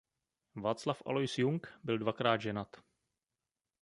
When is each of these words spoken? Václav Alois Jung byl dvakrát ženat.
Václav 0.55 1.01
Alois 1.05 1.37
Jung 1.37 1.67
byl 1.83 1.97
dvakrát 1.97 2.41
ženat. 2.41 2.75